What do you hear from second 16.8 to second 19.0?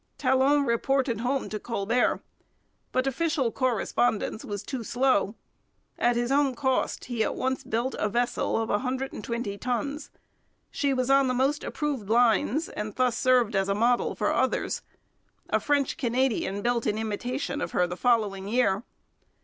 an imitation of her the following year.